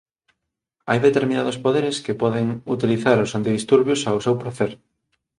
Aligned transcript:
Hai 0.89 0.99
determinados 1.07 1.57
poderes 1.65 1.95
que 2.05 2.19
poden 2.23 2.45
utilizar 2.75 3.17
os 3.25 3.33
antidisturbios 3.39 4.01
ao 4.03 4.17
seu 4.25 4.35
pracer 4.41 4.71